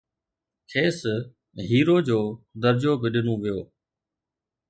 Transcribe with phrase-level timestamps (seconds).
[0.69, 0.97] کيس
[1.69, 2.19] هيرو جو
[2.61, 3.59] درجو به ڏنو ويو